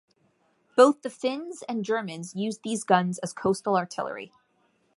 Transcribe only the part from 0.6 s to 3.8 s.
Both the Finns and Germans used these guns as coastal